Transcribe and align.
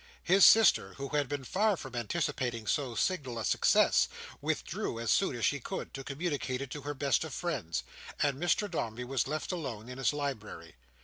His 0.23 0.43
sister, 0.47 0.95
who 0.95 1.09
had 1.09 1.29
been 1.29 1.43
far 1.43 1.77
from 1.77 1.95
anticipating 1.95 2.65
so 2.65 2.95
signal 2.95 3.37
a 3.37 3.45
success, 3.45 4.07
withdrew 4.41 4.99
as 4.99 5.11
soon 5.11 5.35
as 5.35 5.45
she 5.45 5.59
could, 5.59 5.93
to 5.93 6.03
communicate 6.03 6.59
it 6.59 6.71
to 6.71 6.81
her 6.81 6.95
best 6.95 7.23
of 7.23 7.35
friends; 7.35 7.83
and 8.19 8.39
Mr 8.41 8.67
Dombey 8.67 9.03
was 9.03 9.27
left 9.27 9.51
alone 9.51 9.87
in 9.89 9.99
his 9.99 10.11
library. 10.11 10.73